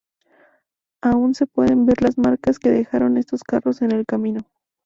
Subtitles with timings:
[1.03, 4.41] Aún se pueden ver las marcas que dejaron estos carros en el camino.